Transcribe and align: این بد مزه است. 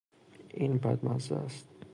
این 0.53 0.77
بد 0.77 1.05
مزه 1.05 1.35
است. 1.35 1.67